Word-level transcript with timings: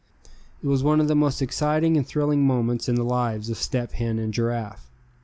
It 0.63 0.67
was 0.67 0.81
one 0.81 0.99
of 0.99 1.07
the 1.07 1.13
most 1.15 1.43
exciting 1.43 1.95
and 1.95 2.03
thrilling 2.07 2.43
moments 2.43 2.89
in 2.89 2.95
the 2.95 3.03
lives 3.05 3.51
of 3.51 3.57
Step 3.59 3.91
Hen 3.91 4.17
and 4.17 4.33
Giraffe. 4.33 4.89